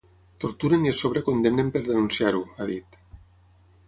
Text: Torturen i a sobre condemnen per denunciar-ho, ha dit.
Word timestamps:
Torturen 0.43 0.85
i 0.87 0.91
a 0.93 0.93
sobre 1.01 1.21
condemnen 1.27 1.69
per 1.75 1.81
denunciar-ho, 1.89 2.41
ha 2.57 2.67
dit. 2.71 2.99